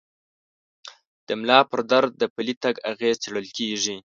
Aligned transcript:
د 1.27 1.29
ملا 1.39 1.59
پر 1.69 1.79
درد 1.91 2.11
د 2.17 2.23
پلي 2.35 2.53
تګ 2.63 2.75
اغېز 2.91 3.15
څېړل 3.23 3.47
کېږي. 3.57 3.97